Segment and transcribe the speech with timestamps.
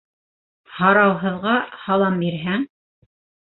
[0.77, 1.53] Һарауһыҙға
[1.83, 2.67] һалам бирһәң